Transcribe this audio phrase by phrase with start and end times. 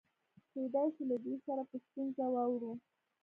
[0.51, 2.71] کېدای شي له دوی سره په ستونزه واوړو.